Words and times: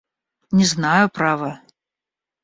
Не 0.51 0.65
знаю, 0.65 1.09
право. 1.11 1.51